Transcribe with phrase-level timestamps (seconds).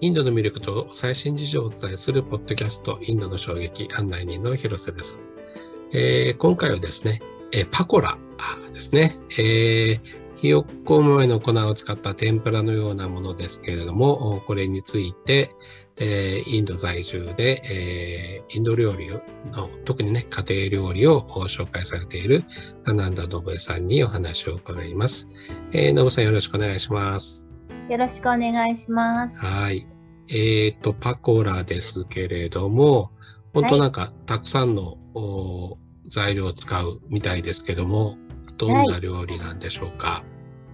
[0.00, 5.22] インドの魅力と最新事情をお伝えするポッドキャスト、インドの衝撃案内人の広瀬です。
[5.92, 7.20] えー、今回はですね、
[7.52, 8.16] えパコラ
[8.72, 10.00] ですね、えー、
[10.36, 15.50] ひよっこ豆の粉を使った天ぷらのようなものですけれども、これについて、
[15.96, 19.20] えー、インド在住で、えー、インド料理の、
[19.84, 22.44] 特にね、家庭料理を紹介されている
[22.84, 25.26] アナンダ・ノブエさんにお話を伺います。
[25.72, 27.47] えー、ノブさんよろしくお願いします。
[27.88, 29.46] よろしくお願いします。
[29.46, 29.86] はい。
[30.28, 33.12] えっ、ー、と、パコラですけれども、
[33.54, 38.18] 本当なんかたくさんの、はい、材料を使うみたいですけども、
[38.58, 40.22] どんな料理なんでしょうか？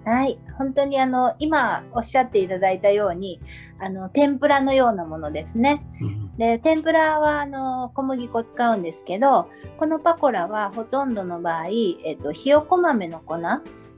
[0.05, 3.41] はい、はい、本当にあの今おっしゃっていただいたように
[3.79, 5.87] あの天ぷらのようなものですね。
[6.01, 11.69] うん、で天ぷらはあの小麦粉使うんですけどこのパコラはほとんどの場合、
[12.05, 13.39] えっと、ひよこ豆の粉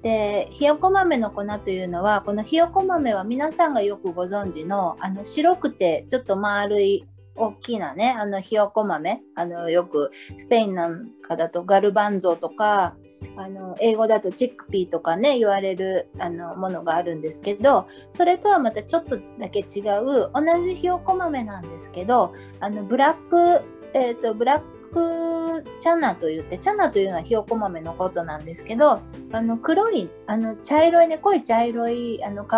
[0.06, 7.04] でひよこ豆の粉というのはこのひよこ豆は皆さんがよくご存知のあの白くてちょっと丸い
[7.34, 9.20] 大きなねあのひよこ豆。
[9.34, 12.94] あのよくスペインなんかだとガルバンゾとか
[13.36, 29.00] あの英語だとチックピーとかね言われるあのものがあるんですけどそれとはまたちょっとだけ違う同じひよこ豆なんですけどあのブラック、えーと、ブラックチャナといってチャナというのはひよこ豆のことなんですけど
[29.32, 32.48] あの黒いあの茶色いね濃い茶色いあの皮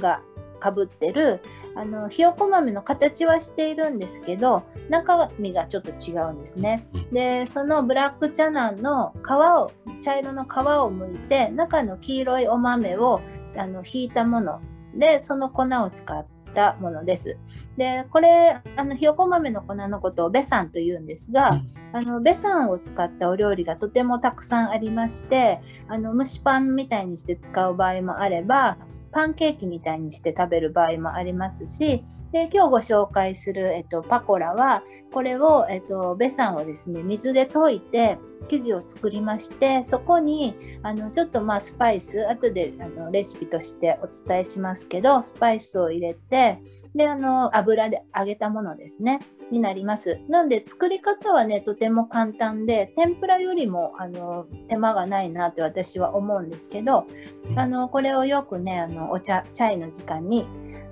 [0.00, 0.22] が
[0.60, 1.40] かぶってる
[1.74, 6.86] あのひよこ豆の形はしているんですけど中身がちょっと違うんですね。
[7.10, 10.50] でそのブラックチャナンの皮を茶色の皮を
[10.92, 13.20] 剥いて中の黄色いお豆を
[13.56, 14.60] あのひいたもの
[14.94, 17.38] でその粉を使ったものです。
[17.76, 28.76] でこれあのひよこ豆の粉のことをベサンというんですが、うん、あのベサンを使ったお料理がとてもたくさんありましてあの蒸しパンみたいにして使う場合もあれば
[29.12, 34.82] パンケーキみたいにして食べる場合もありますしで今日ご紹介する、えっと、パコラは
[35.12, 46.58] これを、えっと、ベサンをですね水で溶いて生地を作りましてそこにあのちょっとまあスパイス後であのレシピとしてお伝えしますけどスパイスを入れて
[46.94, 49.20] であの油で揚げたものですね。
[49.52, 50.18] になります。
[50.28, 57.06] なんで作り方はねとても簡単で天ぷらよりもあの手間がないなと私は思うんですけど
[57.54, 60.46] あのこれをよくねあのお茶チャイの時間に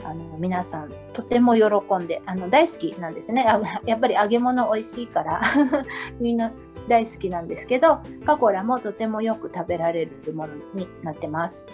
[0.04, 5.40] あの皆さんとても喜んであの大好きなんですねあやっぱり揚げ物美味しいから
[6.20, 6.52] みんな
[6.86, 11.68] 大好きなんですけどカコラもとてもよく食べられるものになってます。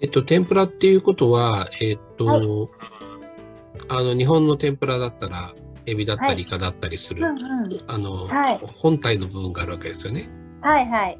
[0.00, 2.68] えっと天ぷらっていうことはえっと、はい、
[3.88, 5.52] あの日本の天ぷらだったら
[5.86, 10.28] エビだったりイカだったりする、はいうんうん、あの、はい、本体の部分があるわけですよね。
[10.60, 11.18] はいはい。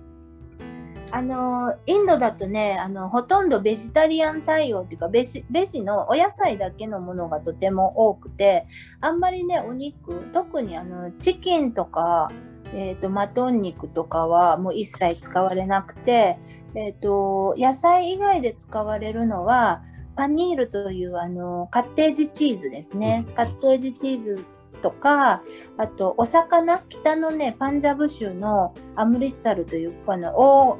[1.10, 8.66] あのインドだとねあのほとんどベジタリアン対応っていうかベジベジのお野菜だけのものがとても多くて
[9.00, 12.32] あんまりねお肉特にあのチキンとか、
[12.72, 16.38] えーと、マトン肉とかはもう一切使われなくて、
[16.74, 19.84] えーと、野菜以外で使われるのは
[20.16, 23.26] パニールというあのカッテージチーズですね。
[23.34, 24.44] カッテージチーズ
[24.82, 25.42] とか
[25.78, 26.82] あとお魚？
[26.88, 30.78] 北のねパンジャブ州のアムリッツァルというあの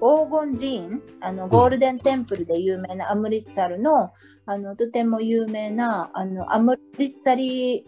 [0.00, 1.02] 黄金寺院？
[1.20, 4.12] あのゴールデンテンプルで有名なアムリッツァルの
[4.44, 7.86] あのとても有名なあのアムリッツァリ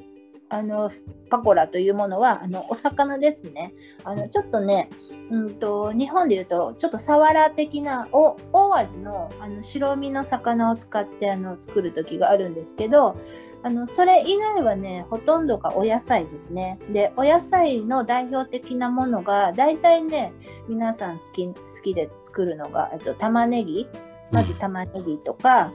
[0.49, 0.91] あの
[1.31, 3.75] パコラというものはあのお魚ですね。
[4.05, 4.88] あのちょっとね、
[5.31, 13.16] うんと、日本でいうとちょっとサワラ的なお大味のあの白身の魚を使ってあの作る時があるんですけど
[13.62, 16.78] あのそれ以外はねほとんどがお野菜ですね。
[16.91, 20.33] でお野菜の代表的なものが大体ね
[20.69, 23.88] 皆さん好き好きで作るのがと玉ねぎ。
[24.34, 25.72] まず玉ねぎとか、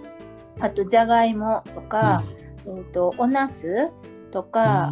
[0.57, 2.23] うん、あとじゃがいもとか、
[2.65, 3.89] うん、えーと、とおなす
[4.31, 4.89] とか、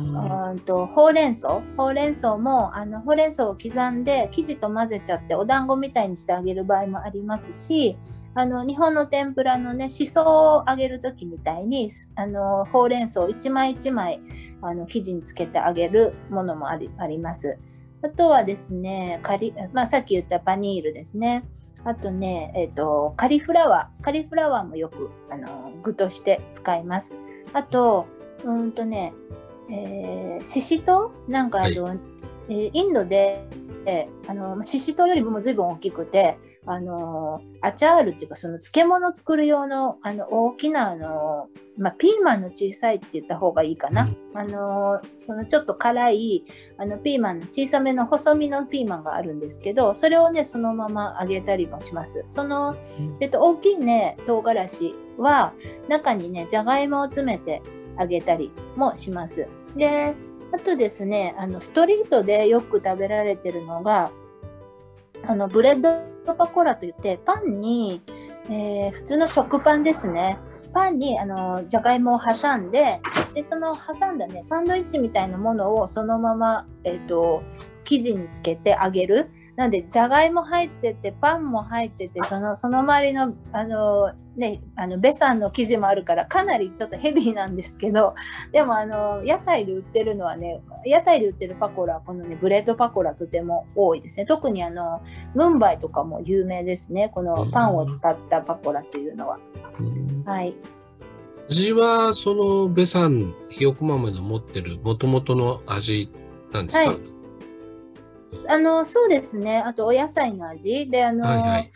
[0.52, 1.62] うんとほうれん草？
[1.78, 7.98] ほうれん草もあのほうれん草を刻んで生地と混ぜちゃってお団子みたいにしてあげる場合もありますし
[8.34, 10.24] あの日本の天ぷらのねしそ
[10.57, 14.19] を揚げる時みたいにあのほうれん草を一枚一枚
[14.62, 17.57] あの生地につけてあげるものもありあります。
[18.04, 21.45] あとはですねカリ、まあ、さっき言ったパニールですね。
[21.84, 27.16] あとね、えーと、カリフラワーカリフラワーもよくあの具として使います。
[27.54, 28.07] あと
[28.44, 29.13] うんとね、
[29.69, 31.12] えー、シシト？
[31.28, 32.00] なんかあの、はい、
[32.50, 33.45] えー、インドで、
[33.86, 41.48] えー、あのシシトよりもずいぶん大きくて、あのアチャールっていうかその漬物作る用のあの大きなあの、
[41.78, 46.44] まあ、ピーマンの小さいって言った方がいいかな、うん、あのそのちょっと辛い
[46.78, 52.25] あのピーマンの小さめの細身のピーマンがあるんですけどそれをねそのまま揚げたりもします。
[52.28, 52.75] その、
[53.22, 55.54] えっと、大きいね唐辛子は
[55.88, 57.62] 中にねじゃがいもを詰めて
[57.98, 59.48] あげたりもします。
[59.76, 60.14] で
[60.54, 64.12] あとですねあのストリートでよく食べられてるのが
[65.26, 68.02] あのブレッドパコラといってパンに、
[68.50, 70.38] えー、普通の食パンですね
[70.74, 73.02] パンにあのじゃがいもを挟んで
[73.34, 77.44] でその挟んだねサンドイッチみたいなものをそのまま、えーと
[77.88, 88.13] 生地につけて揚げるなんでじゃがいも入っててパンも入っててそのその周りのあの、ね、あのベサンの生地もあるからかなりちょっとヘビーなんですけど
[88.51, 94.27] でもあの屋台で売ってるのはね屋台で売ってるパコラこのねブレッドパコラとても多いですね。
[94.27, 95.01] 特にあの
[95.33, 97.10] ムンバイとかも有名ですね。
[97.10, 99.39] このパンを使ったパコラというのは。
[100.27, 100.56] はい。
[101.50, 106.12] 味はそのベサンひよこ豆の持ってるもともとの味
[106.51, 107.17] なんですか、はい
[108.50, 109.57] あのそうですね。
[109.57, 110.88] あとお野菜の味。
[110.89, 111.71] であの、はいはい、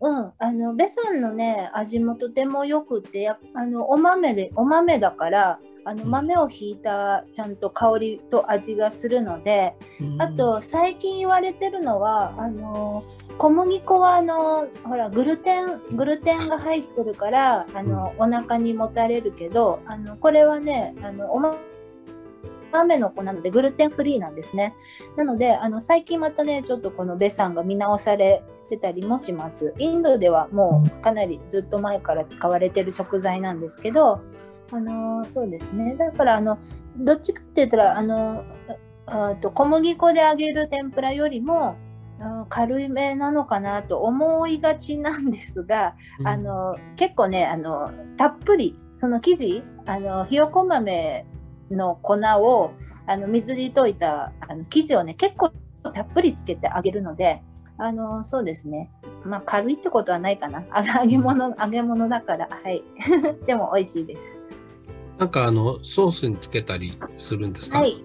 [0.00, 13.04] うん、あのベサンのね味もとてもよくてやあのお豆でお豆だからあの豆をひいたちゃんと香りと味がするので、うん、あと最近言われてるのはあの
[13.36, 21.40] 小麦粉はあのほらグルテングルテンが入ってるからあのお腹にもたれるけどあのこれはねあのお
[22.74, 24.74] 豆豆の子なのでグルテンフリーなんですね。
[25.16, 29.72] なのであの最近またねちょっとこのベサンが見直されてたりもします。
[29.78, 34.20] インドではもうかなりずっと前から使われてる食材なんですけど、
[34.72, 36.58] あのそうですねだからあの
[36.96, 38.44] どっちかって言ったらあの
[39.06, 41.76] あと小麦粉で揚げる天ぷらよりも
[42.48, 51.26] 軽いめなのかなと思いがちなんですが、うん、あの結構ねあのたっぷりその生地あのひよこ豆
[51.74, 52.72] の粉を
[53.06, 55.50] あの水に溶いたあの生地をね結構
[55.92, 57.42] たっぷりつけてあげるので
[57.76, 58.90] あのそうですね。
[59.24, 60.62] まあ軽いってことはないかな。
[61.02, 62.82] 揚げ物揚げ物だからはい。
[63.46, 64.40] でも美味しいです。
[65.18, 67.80] なんかあのソースにつけたりするんですか？
[67.80, 68.02] はい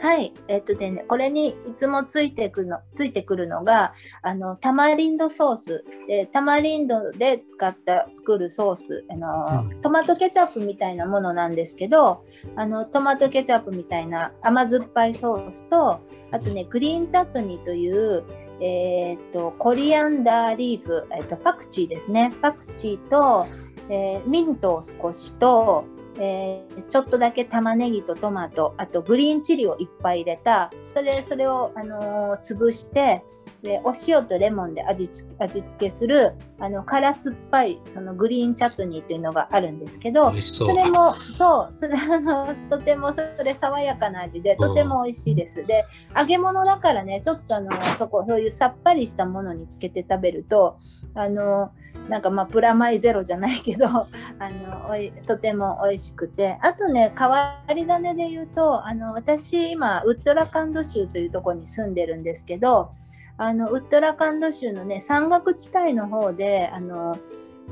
[0.00, 0.32] はい。
[0.48, 3.92] えっとでね、これにいつもついてくのついてくるのが、
[4.22, 5.84] あの、タマリンドソース。
[6.08, 9.04] で、タマリンドで使った作るソース。
[9.10, 12.24] あの、うん、トマトケチャップみたいなものなんですけど、
[12.56, 16.00] あの、トマトケチャップみたいな甘酸っぱいソースと、
[16.30, 18.24] あとね、グリーンチャットニーという、
[18.62, 22.32] えー、っと、コリアンダーリーフ、えー、っと、パクチーですね。
[22.40, 23.46] パクチーと、
[23.90, 25.84] えー、ミントを少しと、
[26.20, 30.70] えー、ちょっとだけ玉ねぎとトマトあとグリーンチリをいっぱい入れた。
[30.90, 33.24] それそれを、あのー、潰して
[33.62, 35.08] でお塩とレモンで味
[35.38, 45.62] 味付けするあの辛酸っぱいそのグリーンチャットニーというのがあるんですけどそれもそうそれ あのとてもそれ爽やかな味でとても美味しいです。
[45.64, 45.84] で
[46.16, 50.76] 揚げ物だからねちょっとあのそこそういうさっぱりしたものにつけて食べると
[51.14, 51.72] あの
[52.08, 54.06] なんかまあプラマイゼロじゃないけど あ
[54.50, 56.58] のおいとても美味しくて。
[56.62, 62.92] あとね変わり種で言うとあの私今ウッドラカンド州というとこに住んでるんですけど
[63.40, 67.18] あのウッドラカンド州のね山岳地帯の方であの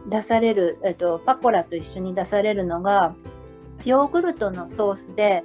[0.08, 3.14] 出される、えっと、パコラと一緒に出されるのが
[3.84, 5.44] ヨーグルトのソースで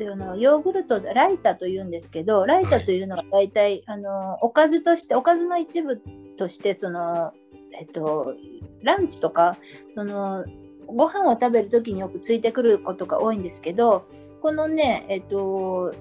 [0.00, 6.02] ヨーグルトライタというんですけどライタというのは大体、あのおかずとしておかずの一部
[6.36, 7.32] としてその
[7.78, 8.34] えっと、
[8.82, 9.56] ランチとか
[9.94, 10.44] その
[10.88, 14.04] ご飯を食べる時によくついてくることが多いんですけど
[14.42, 15.94] このね、えっと、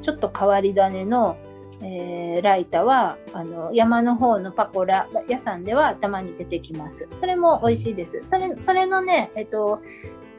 [0.00, 1.36] ちょっと変わり種の、
[1.82, 7.08] えー、ライタはあの山の方のパコラ屋さんではたまに出てきます。
[7.14, 8.26] それも美味しいです。
[8.28, 9.80] それそれのね、えっと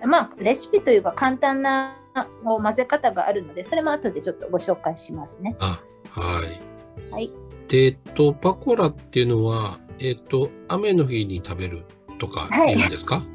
[0.05, 1.97] まあ、レシピというか簡単な
[2.43, 5.55] 混ぜ方があるのでそれも後でちょっとご紹介しますね。
[5.59, 6.41] あは
[7.09, 7.31] い、はい、
[7.67, 11.83] で、えっと、パコラっていうのはえっ、ー、と、雨の日に食べる
[12.17, 13.25] とか言うんですか、はい、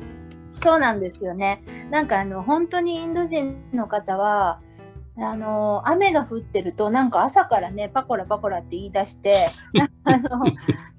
[0.53, 1.63] そうなんですよね。
[1.91, 4.61] なんかあの本当にインド人の方は
[5.19, 9.35] あの雨が降ってるとなんか朝からねパコラパコラって言い出して
[10.05, 10.45] あの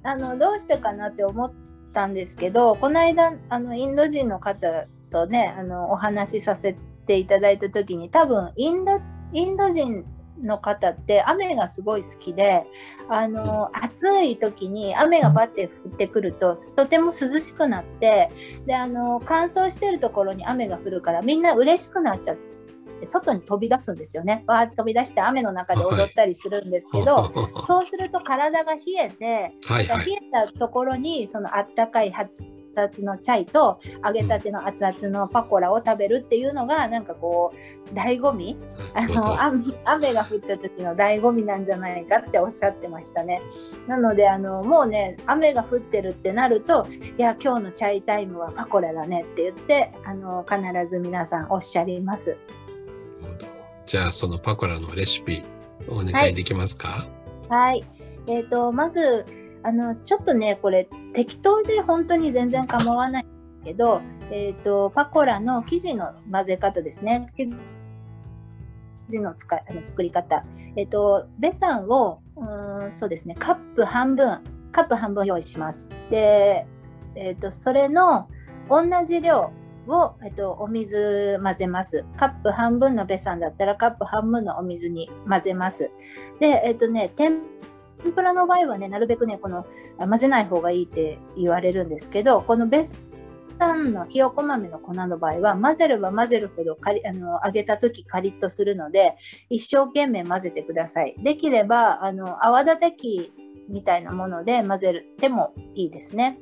[0.03, 1.51] あのどうしてかなって思っ
[1.93, 8.99] たんですけどこの間あのインド人の方とねあのお話しさせていただいた時に多分インド
[9.33, 10.03] インド人
[10.41, 12.65] の方って雨がすごい好きで
[13.09, 18.31] あの暑い時に雨がバッて降ってくるととても涼しくなって
[18.65, 22.46] であの乾燥してるところに雨が降るからみんな嬉しくなっちゃって。
[23.05, 24.43] 外に飛び出すんですよね。
[24.47, 29.25] わー飛び出して雨の中で踊ったりするんですけど、はい、そうすると体が冷えて、
[29.69, 37.51] はいはい、冷えたところにそのあったかい々のチャイと揚げたての熱々のパコラを食べるっていうのがなんかこ
[37.91, 38.55] う醍醐味？
[38.93, 39.41] あの
[39.85, 43.41] 雨が降った時の醍醐味なんじゃないかっておっしゃってましたね。
[43.87, 46.85] なのであのもうね雨が降ってるってなると
[47.17, 52.37] いや今日のチャイタイムはパコラだねって言ってあの必ず皆さんおっしゃります
[53.87, 55.43] じゃあそのパコラのレシピ
[55.87, 57.07] お願いできますか？
[57.47, 57.85] はい、はい、
[58.27, 59.25] えーとまず
[59.63, 63.25] あのちょっとねこれ適当で本当に全然構わない
[63.63, 67.31] けど、えーと、パコラの生地の混ぜ方ですね。
[67.37, 67.47] 生
[69.09, 70.43] 地の使いあの作り方、
[70.75, 74.41] えーと、ベサンをうんそうですねカップ半分
[74.73, 75.89] カップ半分用意します。
[76.11, 76.67] で、
[77.15, 78.27] えーと、それの
[78.69, 79.51] 同じ量
[79.87, 82.05] を、えっと、お水混ぜます。
[82.17, 85.91] カップ半分のベサンだったらカップ半分のお水に混ぜます。
[86.39, 87.41] で、えっとね、天
[88.15, 89.65] ぷらの場合はね、なるべくね、この
[89.97, 92.95] 混ぜない方がいいって言われるんですけど、このベス
[93.57, 99.15] タンのひよこ豆の粉の場合は、混ぜれば混ぜるほどカリあの揚げた時カリッとするので、
[99.49, 101.15] 一生懸命混ぜてください。
[101.23, 103.31] できれば、あの泡立て器
[103.69, 106.39] みたいなもので混ぜてもいいですね。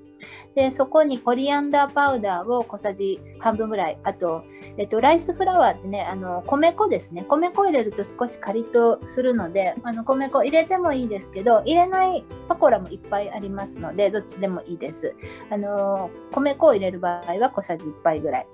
[0.56, 4.00] でそこにコリアンダーパウダーを小さじ半分ぐらい。
[4.04, 4.44] あと、
[4.78, 7.26] えっと、ライスフラワーってねあの米粉ですね。
[7.28, 15.14] 米粉入れると少しカリッとするのであの米粉入れてもいいですけど入れないパコラもいっぱいありますのでどっちでもいいです。
[15.50, 18.48] あの米粉を入れる場合は小さじ1杯ぐらい。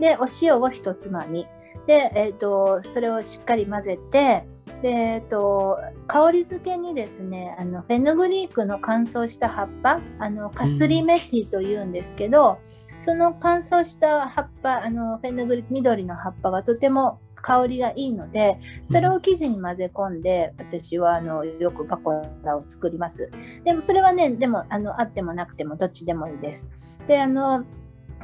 [0.00, 1.46] でお塩を1つまみ。
[1.88, 4.44] で、えっと、それをしっかり混ぜて
[4.82, 12.58] で、えっと、香り付けにですねあのフェヌグリークの乾燥した葉っぱあのカスリメティというんですけど、
[12.94, 23.30] うん、その乾燥した葉っぱあのフェヌグリ緑の葉っぱがとても香りがいいのでそれを生地に混ぜ込んで、うん、私はあのよくパコラを作ります。
[23.64, 26.68] でもそれはねでもあのあってもなくてもどっちでもいいです。
[27.06, 27.64] であの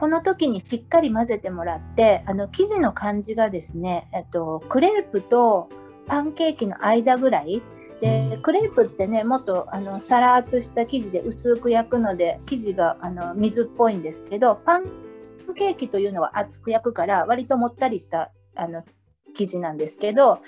[0.04, 5.70] この時にしっかり混ぜてもらってあの生地の感じがですね、えっと、クレープと
[6.06, 7.62] パンケーキの間ぐらい。
[8.02, 14.84] でクレープってねもっとあのさらっとした生地で薄く焼くので生地があの水っぽいんですけどパン
[15.54, 18.84] ケーキというのは厚く焼くから割ともったりしたあの
[19.34, 20.42] 生地なんですけど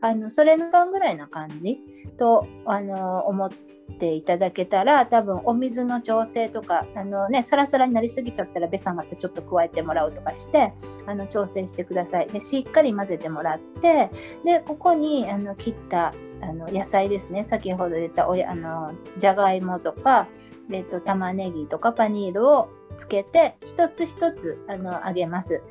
[0.00, 1.78] あのそれの間ぐらいな感じ
[2.18, 3.72] とあの思って
[4.02, 10.72] ていただけたら多分お水の調整とかあの、ね、サラサラになりすぎちゃったらベサまたちょっと加えてもらうとかして
[11.06, 14.10] あの調整してくださいでしっかり混ぜてもらって
[14.44, 20.26] でここにあの切ったあの野菜ですね先ほど言ったおやあのじゃがいもとか、
[20.72, 25.62] えっと、玉ねぎとかパニールをつけて一つ一つあの揚げます。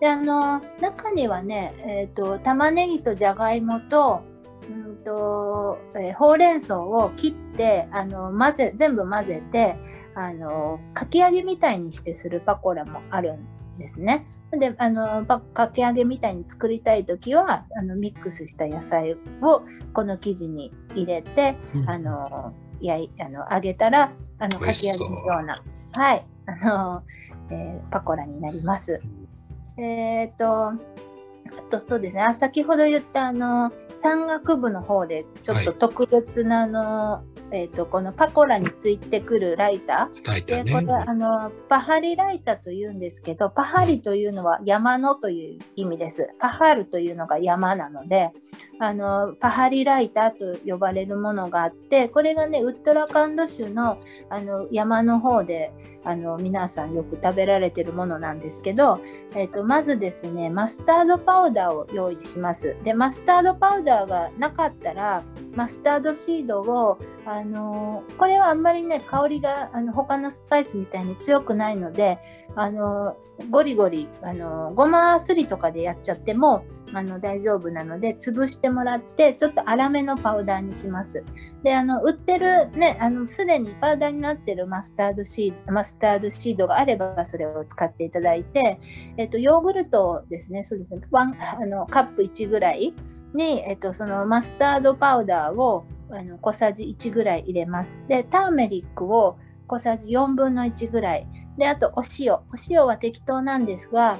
[0.00, 4.22] であの中にはね、えーと玉ねぎとじゃがいもと
[4.68, 9.76] うんとえー、ほうれん草を切ってあの混ぜ全部混ぜて
[10.14, 14.26] あのかき揚げみたいにしてするパコラもあるんですね。
[14.50, 26.24] であのかき揚げみたいに作りたい時はあのミックスした野菜をこの生地に入れて、うん、あのやいあの揚げたらあのかき揚げのようなはい。
[26.48, 27.02] あの、
[27.50, 29.00] えー、パコラになります。
[29.76, 30.78] えっ、ー、とあ
[31.70, 32.22] とそうですね。
[32.22, 36.80] あ先ほど言ったあの山岳部の方でちょっと特別なあの、
[37.12, 46.30] はい、えーと、このパコラについてくるライターライター、ね、これあのパハリライタというんですけどパハリというのは山のという意味です。
[46.38, 48.30] パハルというのが山なので
[48.78, 53.98] あのパハリライタと呼ばれるものがあってこれがねウッドラカンド州の
[54.30, 55.72] あの山の方で
[56.04, 59.00] あの皆さんよく食べられてるものなんですけど、
[59.34, 62.76] えーと、まずですねマスタードパウダーを用意します。
[62.82, 65.22] でマスタードパウダーがなかったら
[65.54, 66.98] マスタードシードを
[67.30, 72.18] あのこれはあんまりね香りがあの他のスパイスみたいに強くないので
[72.56, 73.16] あの
[73.50, 81.24] ゴリゴリあのごますりとかでやっちゃってもあの大丈夫なので潰してもらってちょっと粗めのパウダーにします。
[81.62, 88.80] であの売ってるねあのすでにパウダーになってるマスタードシードマスタードシードがあればそれを使っていただいて、
[89.16, 92.94] えっと、ヨーグルトですねそうですねワンあのカップ1ぐらい
[93.34, 98.00] に、えっと、そのマスタードパウダーをあの小さじ1ぐらい入れます。
[98.08, 101.26] でターメリックを小さじ4分の1ぐらい。
[101.56, 102.34] であとお塩。
[102.34, 104.18] お塩は適当なんですが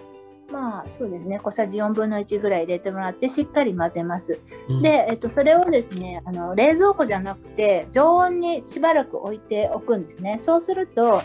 [0.52, 1.38] まあそうですね。
[1.38, 4.40] 小さじ4分の1ぐらい入れてもらってしっかり混ぜます。
[4.68, 10.38] うん、で、えっと、それをですねあの冷蔵庫じゃなくて常温にしばらく置いておくんですね。
[10.38, 11.22] そうすると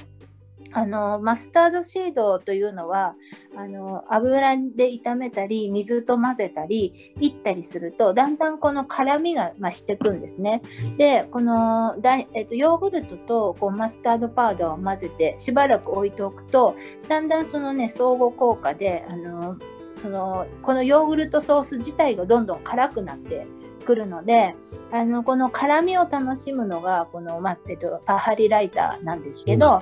[0.73, 3.15] あのマスタードシードというのは
[3.55, 10.61] あの油で炒めたり水と混ぜたりいったりするとだんだんこの辛みが増していくんですね。
[10.97, 16.75] でこのだ、えっと、ヨーグルトとこうマスタードパウダーを混ぜてしばらく置いておくと
[17.07, 19.57] だんだんそのね相互効果であの
[19.91, 23.45] そのこのヨーグルトソース自体がどんどん辛くなって
[23.83, 24.55] くるので
[24.91, 29.79] あのこの辛みを楽しむのがこの、まえっと、パハリライターなんですけど、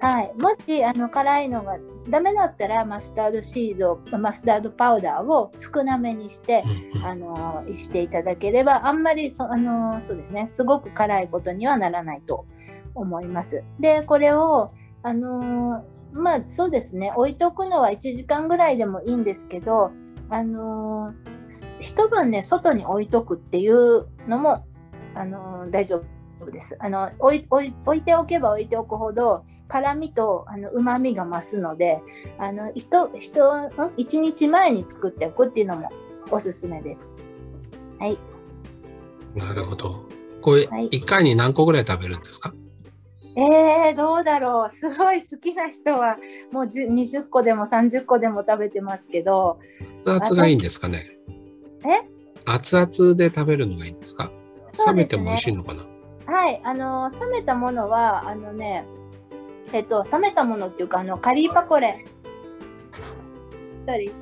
[0.00, 6.64] はい、もしあの辛いのがダメだったらマスタードシードマスタードパウダーを少なめにして、
[7.04, 10.48] あのしていただければあんまりそあのそうですね。
[10.50, 12.46] すごく辛いことにはならないと
[12.94, 13.62] 思います。
[13.78, 14.72] でこれを
[15.02, 17.12] あのまあそうですね。
[17.16, 19.90] 置いとくのは1時間ぐらいでもいいんですけど
[20.30, 21.12] あの
[21.80, 24.64] 一晩ね外に置いとくっていうのも
[25.14, 26.04] あの大丈
[26.40, 26.76] 夫です。
[26.80, 32.00] あの置い置い置いておけば置いておくほど辛みとうまみが増すので
[32.38, 35.90] あの1日前に作っておくっていうのも
[36.30, 37.18] おすすめです。
[37.98, 38.18] はい、
[39.34, 40.06] なるほど。
[40.40, 42.54] これ、はい、1回に何個ぐらい食べるんですか？
[43.36, 44.70] えー、どうだろう。
[44.70, 46.16] すごい好きな人は
[46.52, 49.60] もう20個でも30個でも食べてますけど
[50.06, 51.16] 熱々がいいんですかね
[51.84, 52.02] え
[52.46, 54.32] 熱々で食べるのがいいんですか、ね、
[54.86, 55.86] 冷めても美味しいのかな？
[56.26, 58.84] はいあの冷めたものはあのね
[59.72, 62.04] えっと冷めたものっていうかあのカリーパコレ。
[63.86, 64.12] Sorry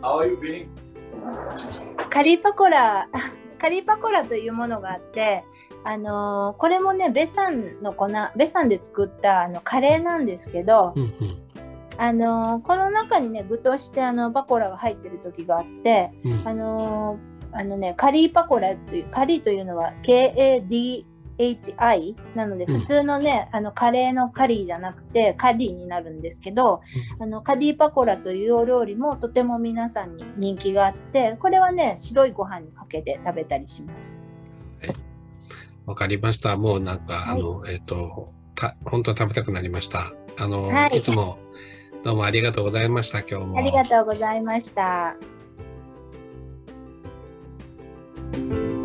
[2.11, 3.09] カリーパコラ
[3.59, 5.45] カリーパコラというものがあって
[5.85, 11.11] あのこれもねベサンの粉ベサンで作ったあのカレーなんですけど、うんうん、
[11.99, 17.19] あのこの中にね具としてあのバコラが入ってる時があって、うん、あの
[17.59, 21.05] あのねカリーパコラというカリーというのは KAD
[21.39, 26.83] HI なので普通のね、うん、あのカレーのカリーじゃなくてカリーになるんですけど、
[27.17, 34.23] うん、あのカディパコラというお料理もとても皆さんに人気があってこれはね白いご飯にかけて食べたりします。
[35.87, 36.57] わかりました。
[36.57, 40.13] もうなんか、はい、あのえっ、ー、とた本当食べたくなりました。
[40.39, 41.39] あの、はい、いつも
[42.05, 43.21] どうもありがとうございました。
[43.21, 45.17] 今日もありがとうございました。
[48.33, 48.78] Bye.